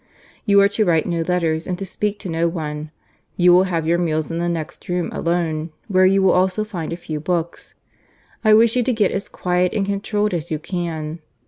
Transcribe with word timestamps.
You 0.47 0.59
are 0.61 0.67
to 0.69 0.83
write 0.83 1.05
no 1.05 1.21
letters, 1.21 1.67
and 1.67 1.77
to 1.77 1.85
speak 1.85 2.17
to 2.21 2.27
no 2.27 2.47
one. 2.47 2.89
You 3.37 3.53
will 3.53 3.65
have 3.65 3.85
your 3.85 3.99
meals 3.99 4.31
in 4.31 4.39
the 4.39 4.49
next 4.49 4.89
room 4.89 5.11
alone, 5.11 5.69
where 5.89 6.07
you 6.07 6.23
will 6.23 6.31
also 6.31 6.63
find 6.63 6.91
a 6.91 6.97
few 6.97 7.19
books. 7.19 7.75
I 8.43 8.55
wish 8.55 8.75
you 8.75 8.81
to 8.81 8.93
get 8.93 9.11
as 9.11 9.29
quiet 9.29 9.73
and 9.75 9.85
controlled 9.85 10.33
as 10.33 10.49
you 10.49 10.57
can. 10.57 11.19